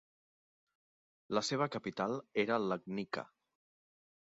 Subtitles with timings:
[1.39, 2.19] La seva capital
[2.49, 3.31] era Legnica.